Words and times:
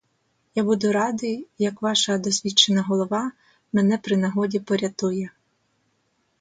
Я 0.55 0.63
буду 0.63 0.91
радий, 0.91 1.47
як 1.57 1.81
ваша 1.81 2.17
досвідчена 2.17 2.81
голова 2.81 3.31
мене 3.73 3.97
при 3.97 4.17
нагоді 4.17 4.59
порятує. 4.59 5.29